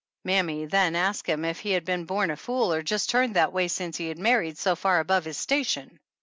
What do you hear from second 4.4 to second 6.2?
so far above his station.